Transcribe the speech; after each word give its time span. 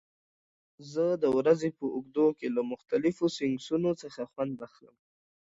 زه 0.91 1.05
د 1.23 1.25
ورځې 1.37 1.69
په 1.77 1.85
اوږدو 1.95 2.27
کې 2.39 2.47
له 2.55 2.61
مختلفو 2.71 3.25
سنکسونو 3.37 3.89
څخه 4.01 4.21
خوند 4.31 4.55
اخلم. 4.67 4.97